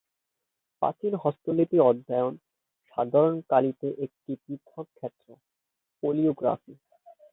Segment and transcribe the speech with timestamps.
[0.81, 2.33] প্রাচীন হস্তলিপির অধ্যয়ন,
[2.97, 5.27] সাধারণত কালিতে, একটি পৃথক ক্ষেত্র,
[6.03, 6.73] প্যালিওগ্রাফি।